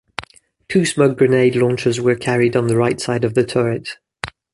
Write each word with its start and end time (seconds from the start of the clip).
Two 0.67 0.83
smoke 0.83 1.15
grenade 1.19 1.55
launchers 1.55 2.01
were 2.01 2.15
carried 2.15 2.55
on 2.55 2.65
the 2.65 2.75
right 2.75 2.99
side 2.99 3.23
of 3.23 3.35
the 3.35 3.45
turret. 3.45 3.99